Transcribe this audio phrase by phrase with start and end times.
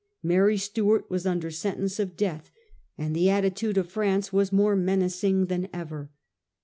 [0.23, 2.49] Mary Stuart was under sentence of death,
[2.97, 6.09] and the attitude of France was more menacing than ever.